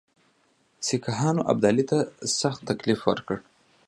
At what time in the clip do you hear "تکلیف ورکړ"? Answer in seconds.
2.69-3.37